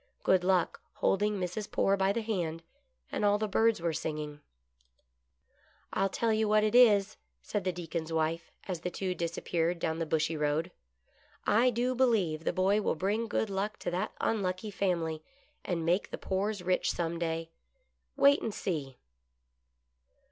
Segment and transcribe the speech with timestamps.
[0.23, 1.69] Good Luck holding Mrs.
[1.69, 2.63] Poore by the hand,
[3.11, 4.39] and all the birds were singing.
[5.93, 8.89] 56 GOOD LUCK." I'll tell you what it is," said the Deacon's wife as the
[8.89, 10.71] two disappeared down the bushy road,"
[11.63, 15.21] I do believe the boy will bring good luck to that unlucky family,
[15.63, 17.51] and make the Poores rich some day.
[18.17, 18.97] Wait and see."